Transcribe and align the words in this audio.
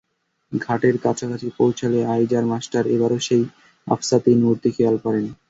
ঘাটের 0.51 0.95
কাছাকাছি 0.97 1.47
পৌঁছালে 1.57 1.99
আইজার 2.05 2.45
মাস্টার 2.45 2.83
এবারও 2.87 3.19
সেই 3.19 3.43
আবছা 3.87 4.15
তিন 4.25 4.37
মূর্তি 4.45 4.69
খেয়াল 4.75 4.95
করেন। 4.97 5.25